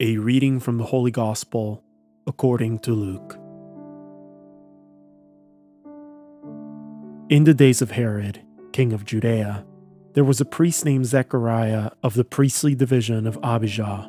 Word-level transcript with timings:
A 0.00 0.16
reading 0.16 0.60
from 0.60 0.78
the 0.78 0.84
Holy 0.84 1.10
Gospel 1.10 1.82
according 2.24 2.78
to 2.80 2.92
Luke. 2.92 3.36
In 7.28 7.42
the 7.42 7.52
days 7.52 7.82
of 7.82 7.90
Herod, 7.90 8.40
king 8.72 8.92
of 8.92 9.04
Judea, 9.04 9.66
there 10.14 10.22
was 10.22 10.40
a 10.40 10.44
priest 10.44 10.84
named 10.84 11.06
Zechariah 11.06 11.90
of 12.04 12.14
the 12.14 12.22
priestly 12.22 12.76
division 12.76 13.26
of 13.26 13.40
Abijah. 13.42 14.08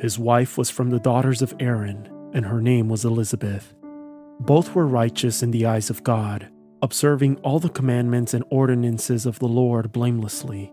His 0.00 0.20
wife 0.20 0.56
was 0.56 0.70
from 0.70 0.90
the 0.90 1.00
daughters 1.00 1.42
of 1.42 1.52
Aaron, 1.58 2.08
and 2.32 2.46
her 2.46 2.60
name 2.60 2.88
was 2.88 3.04
Elizabeth. 3.04 3.74
Both 4.38 4.72
were 4.76 4.86
righteous 4.86 5.42
in 5.42 5.50
the 5.50 5.66
eyes 5.66 5.90
of 5.90 6.04
God, 6.04 6.48
observing 6.80 7.38
all 7.38 7.58
the 7.58 7.68
commandments 7.68 8.34
and 8.34 8.44
ordinances 8.50 9.26
of 9.26 9.40
the 9.40 9.48
Lord 9.48 9.90
blamelessly. 9.90 10.72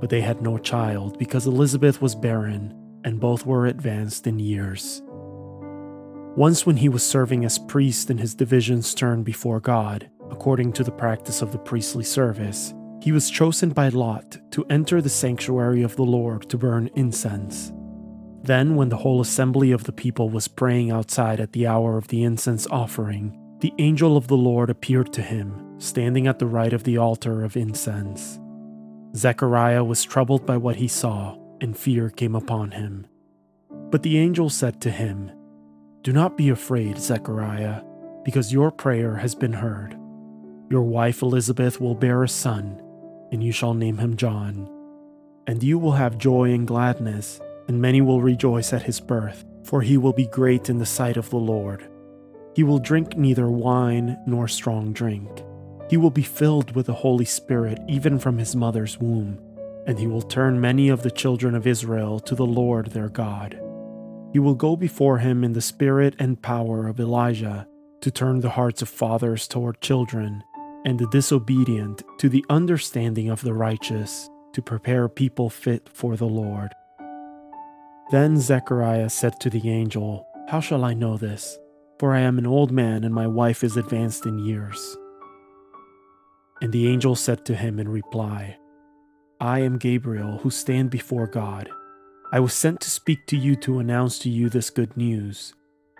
But 0.00 0.08
they 0.08 0.22
had 0.22 0.40
no 0.40 0.56
child 0.56 1.18
because 1.18 1.46
Elizabeth 1.46 2.00
was 2.00 2.14
barren 2.14 2.74
and 3.04 3.20
both 3.20 3.46
were 3.46 3.66
advanced 3.66 4.26
in 4.26 4.38
years. 4.38 5.02
Once, 6.36 6.64
when 6.64 6.76
he 6.76 6.88
was 6.88 7.02
serving 7.02 7.44
as 7.44 7.58
priest 7.58 8.10
in 8.10 8.18
his 8.18 8.34
division's 8.34 8.94
turn 8.94 9.22
before 9.22 9.58
God, 9.58 10.08
according 10.30 10.72
to 10.74 10.84
the 10.84 10.92
practice 10.92 11.42
of 11.42 11.50
the 11.50 11.58
priestly 11.58 12.04
service, 12.04 12.74
he 13.02 13.10
was 13.12 13.30
chosen 13.30 13.70
by 13.70 13.88
Lot 13.88 14.38
to 14.52 14.64
enter 14.70 15.00
the 15.00 15.08
sanctuary 15.08 15.82
of 15.82 15.96
the 15.96 16.04
Lord 16.04 16.48
to 16.50 16.58
burn 16.58 16.90
incense. 16.94 17.72
Then, 18.42 18.76
when 18.76 18.88
the 18.88 18.96
whole 18.96 19.20
assembly 19.20 19.72
of 19.72 19.84
the 19.84 19.92
people 19.92 20.30
was 20.30 20.46
praying 20.46 20.90
outside 20.90 21.40
at 21.40 21.52
the 21.52 21.66
hour 21.66 21.98
of 21.98 22.08
the 22.08 22.22
incense 22.22 22.66
offering, 22.68 23.36
the 23.60 23.72
angel 23.78 24.16
of 24.16 24.28
the 24.28 24.36
Lord 24.36 24.70
appeared 24.70 25.12
to 25.14 25.22
him, 25.22 25.74
standing 25.78 26.28
at 26.28 26.38
the 26.38 26.46
right 26.46 26.72
of 26.72 26.84
the 26.84 26.98
altar 26.98 27.42
of 27.42 27.56
incense. 27.56 28.38
Zechariah 29.16 29.82
was 29.82 30.04
troubled 30.04 30.46
by 30.46 30.56
what 30.56 30.76
he 30.76 30.86
saw 30.86 31.36
and 31.60 31.76
fear 31.76 32.10
came 32.10 32.34
upon 32.34 32.72
him. 32.72 33.06
But 33.90 34.02
the 34.02 34.18
angel 34.18 34.50
said 34.50 34.80
to 34.82 34.90
him, 34.90 35.30
Do 36.02 36.12
not 36.12 36.36
be 36.36 36.50
afraid, 36.50 36.98
Zechariah, 36.98 37.82
because 38.24 38.52
your 38.52 38.70
prayer 38.70 39.16
has 39.16 39.34
been 39.34 39.52
heard. 39.52 39.96
Your 40.70 40.82
wife 40.82 41.22
Elizabeth 41.22 41.80
will 41.80 41.94
bear 41.94 42.22
a 42.22 42.28
son, 42.28 42.82
and 43.32 43.42
you 43.42 43.52
shall 43.52 43.74
name 43.74 43.98
him 43.98 44.16
John. 44.16 44.68
And 45.46 45.62
you 45.62 45.78
will 45.78 45.92
have 45.92 46.18
joy 46.18 46.52
and 46.52 46.66
gladness, 46.66 47.40
and 47.68 47.80
many 47.80 48.00
will 48.02 48.20
rejoice 48.20 48.72
at 48.72 48.82
his 48.82 49.00
birth, 49.00 49.44
for 49.64 49.80
he 49.80 49.96
will 49.96 50.12
be 50.12 50.26
great 50.26 50.68
in 50.68 50.78
the 50.78 50.86
sight 50.86 51.16
of 51.16 51.30
the 51.30 51.36
Lord. 51.36 51.88
He 52.54 52.64
will 52.64 52.78
drink 52.78 53.16
neither 53.16 53.48
wine 53.48 54.18
nor 54.26 54.48
strong 54.48 54.92
drink. 54.92 55.44
He 55.88 55.96
will 55.96 56.10
be 56.10 56.22
filled 56.22 56.74
with 56.74 56.86
the 56.86 56.92
Holy 56.92 57.24
Spirit 57.24 57.78
even 57.88 58.18
from 58.18 58.36
his 58.36 58.54
mother's 58.54 58.98
womb 58.98 59.38
and 59.88 59.98
he 59.98 60.06
will 60.06 60.20
turn 60.20 60.60
many 60.60 60.90
of 60.90 61.02
the 61.02 61.10
children 61.10 61.54
of 61.54 61.66
Israel 61.66 62.20
to 62.20 62.34
the 62.34 62.46
Lord 62.46 62.88
their 62.88 63.08
God. 63.08 63.58
He 64.34 64.38
will 64.38 64.54
go 64.54 64.76
before 64.76 65.18
him 65.18 65.42
in 65.42 65.54
the 65.54 65.62
spirit 65.62 66.14
and 66.18 66.42
power 66.42 66.86
of 66.86 67.00
Elijah 67.00 67.66
to 68.02 68.10
turn 68.10 68.40
the 68.40 68.50
hearts 68.50 68.82
of 68.82 68.88
fathers 68.90 69.48
toward 69.48 69.80
children, 69.80 70.44
and 70.84 70.98
the 70.98 71.08
disobedient 71.08 72.02
to 72.18 72.28
the 72.28 72.44
understanding 72.50 73.30
of 73.30 73.40
the 73.40 73.54
righteous, 73.54 74.28
to 74.52 74.60
prepare 74.60 75.08
people 75.08 75.48
fit 75.48 75.88
for 75.92 76.16
the 76.16 76.26
Lord. 76.26 76.70
Then 78.10 78.38
Zechariah 78.38 79.08
said 79.08 79.40
to 79.40 79.50
the 79.50 79.70
angel, 79.70 80.26
How 80.48 80.60
shall 80.60 80.84
I 80.84 80.92
know 80.92 81.16
this? 81.16 81.58
For 81.98 82.14
I 82.14 82.20
am 82.20 82.38
an 82.38 82.46
old 82.46 82.70
man, 82.70 83.04
and 83.04 83.14
my 83.14 83.26
wife 83.26 83.64
is 83.64 83.78
advanced 83.78 84.26
in 84.26 84.38
years. 84.38 84.96
And 86.60 86.72
the 86.72 86.88
angel 86.88 87.16
said 87.16 87.46
to 87.46 87.56
him 87.56 87.78
in 87.78 87.88
reply, 87.88 88.58
I 89.40 89.60
am 89.60 89.78
Gabriel, 89.78 90.38
who 90.38 90.50
stand 90.50 90.90
before 90.90 91.28
God. 91.28 91.70
I 92.32 92.40
was 92.40 92.52
sent 92.52 92.80
to 92.80 92.90
speak 92.90 93.24
to 93.28 93.36
you 93.36 93.54
to 93.56 93.78
announce 93.78 94.18
to 94.20 94.28
you 94.28 94.48
this 94.48 94.68
good 94.68 94.96
news. 94.96 95.54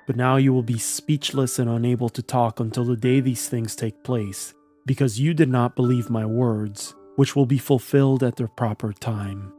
But 0.08 0.17
now 0.17 0.39
you 0.39 0.53
will 0.53 0.64
be 0.64 0.78
speechless 0.78 1.61
and 1.61 1.70
unable 1.70 2.09
to 2.09 2.22
talk 2.22 2.59
until 2.59 2.84
the 2.84 2.97
day 2.97 3.20
these 3.20 3.48
things 3.48 3.77
take 3.77 4.03
place, 4.03 4.55
because 4.86 5.20
you 5.20 5.34
did 5.34 5.48
not 5.48 5.77
believe 5.77 6.10
my 6.10 6.27
words, 6.27 6.97
which 7.15 7.37
will 7.37 7.47
be 7.47 7.59
fulfilled 7.59 8.25
at 8.25 8.34
their 8.34 8.48
proper 8.48 8.93
time. 8.93 9.53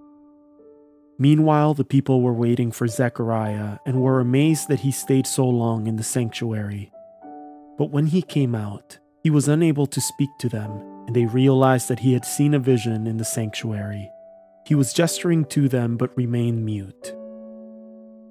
Meanwhile, 1.18 1.76
the 1.76 1.86
people 1.86 2.22
were 2.22 2.34
waiting 2.34 2.74
for 2.74 2.88
Zechariah 2.88 3.78
and 3.86 4.02
were 4.02 4.20
amazed 4.20 4.68
that 4.68 4.82
he 4.82 4.92
stayed 4.92 5.26
so 5.26 5.48
long 5.48 5.88
in 5.88 5.96
the 5.96 6.04
sanctuary. 6.04 6.92
But 7.78 7.92
when 7.92 8.08
he 8.08 8.24
came 8.24 8.56
out, 8.56 9.00
he 9.24 9.30
was 9.30 9.48
unable 9.48 9.88
to 9.88 10.02
speak 10.02 10.30
to 10.40 10.50
them 10.50 10.89
and 11.10 11.16
they 11.16 11.26
realized 11.26 11.88
that 11.88 12.02
he 12.02 12.14
had 12.14 12.24
seen 12.24 12.54
a 12.54 12.60
vision 12.60 13.08
in 13.08 13.18
the 13.18 13.26
sanctuary. 13.26 14.12
He 14.68 14.76
was 14.76 14.94
gesturing 14.94 15.44
to 15.46 15.68
them 15.68 15.98
but 15.98 16.16
remained 16.16 16.64
mute. 16.64 17.16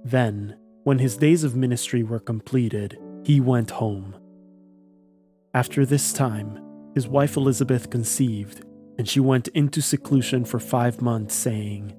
Then, 0.04 0.56
when 0.84 1.00
his 1.00 1.16
days 1.16 1.42
of 1.42 1.56
ministry 1.56 2.04
were 2.04 2.20
completed, 2.20 2.96
he 3.24 3.40
went 3.40 3.72
home. 3.72 4.14
After 5.54 5.84
this 5.84 6.12
time, 6.12 6.62
his 6.94 7.08
wife 7.08 7.36
Elizabeth 7.36 7.90
conceived, 7.90 8.64
and 8.96 9.08
she 9.08 9.18
went 9.18 9.48
into 9.48 9.82
seclusion 9.82 10.44
for 10.44 10.60
five 10.60 11.02
months, 11.02 11.34
saying, 11.34 11.96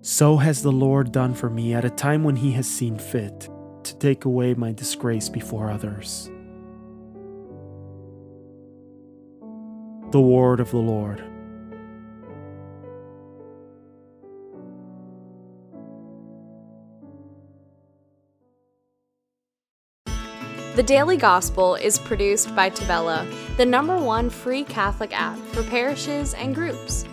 So 0.00 0.36
has 0.36 0.62
the 0.62 0.70
Lord 0.70 1.10
done 1.10 1.34
for 1.34 1.50
me 1.50 1.74
at 1.74 1.84
a 1.84 1.90
time 1.90 2.22
when 2.22 2.36
he 2.36 2.52
has 2.52 2.68
seen 2.68 3.00
fit 3.00 3.48
to 3.82 3.98
take 3.98 4.26
away 4.26 4.54
my 4.54 4.70
disgrace 4.70 5.28
before 5.28 5.72
others. 5.72 6.30
The 10.10 10.20
word 10.20 10.58
of 10.58 10.72
the 10.72 10.76
Lord. 10.76 11.22
The 20.74 20.82
Daily 20.82 21.16
Gospel 21.16 21.76
is 21.76 22.00
produced 22.00 22.56
by 22.56 22.70
Tabella, 22.70 23.24
the 23.56 23.64
number 23.64 23.96
one 23.96 24.30
free 24.30 24.64
Catholic 24.64 25.16
app 25.16 25.38
for 25.52 25.62
parishes 25.62 26.34
and 26.34 26.56
groups. 26.56 27.04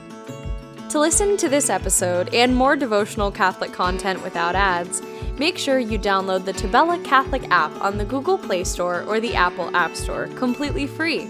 To 0.89 0.99
listen 0.99 1.37
to 1.37 1.49
this 1.49 1.69
episode 1.69 2.33
and 2.33 2.55
more 2.55 2.75
devotional 2.75 3.29
Catholic 3.29 3.73
content 3.73 4.23
without 4.23 4.55
ads, 4.55 5.03
make 5.37 5.59
sure 5.59 5.77
you 5.77 5.99
download 5.99 6.45
the 6.45 6.53
Tabella 6.53 7.03
Catholic 7.05 7.43
app 7.51 7.79
on 7.79 7.99
the 7.99 8.05
Google 8.05 8.39
Play 8.39 8.63
Store 8.63 9.03
or 9.03 9.19
the 9.19 9.35
Apple 9.35 9.69
App 9.75 9.95
Store 9.95 10.25
completely 10.29 10.87
free. 10.87 11.27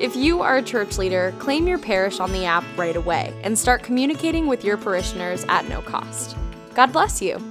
If 0.00 0.14
you 0.14 0.42
are 0.42 0.58
a 0.58 0.62
church 0.62 0.96
leader, 0.96 1.34
claim 1.40 1.66
your 1.66 1.78
parish 1.78 2.20
on 2.20 2.30
the 2.30 2.44
app 2.44 2.62
right 2.76 2.94
away 2.94 3.34
and 3.42 3.58
start 3.58 3.82
communicating 3.82 4.46
with 4.46 4.62
your 4.62 4.76
parishioners 4.76 5.44
at 5.48 5.68
no 5.68 5.82
cost. 5.82 6.36
God 6.74 6.92
bless 6.92 7.20
you. 7.20 7.42